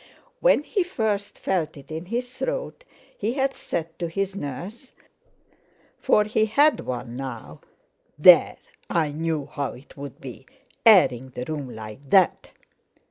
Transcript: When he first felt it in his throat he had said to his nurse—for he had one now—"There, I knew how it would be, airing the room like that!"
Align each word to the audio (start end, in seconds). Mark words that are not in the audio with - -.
When 0.39 0.63
he 0.63 0.81
first 0.83 1.37
felt 1.37 1.77
it 1.77 1.91
in 1.91 2.05
his 2.07 2.33
throat 2.35 2.85
he 3.15 3.33
had 3.33 3.53
said 3.53 3.99
to 3.99 4.07
his 4.07 4.35
nurse—for 4.35 6.23
he 6.23 6.47
had 6.47 6.79
one 6.79 7.15
now—"There, 7.15 8.57
I 8.89 9.11
knew 9.11 9.45
how 9.45 9.73
it 9.73 9.95
would 9.95 10.19
be, 10.19 10.47
airing 10.87 11.33
the 11.35 11.45
room 11.47 11.75
like 11.75 12.09
that!" 12.09 12.49